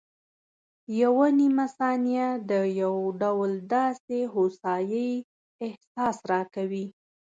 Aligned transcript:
یوه 1.01 1.27
نیمه 1.39 1.65
ثانیه 1.77 2.27
د 2.49 2.51
یو 2.81 2.95
ډول 3.21 3.51
داسې 3.73 4.17
هوسایي 4.33 5.11
احساس 5.65 6.17
راکوي. 6.31 6.85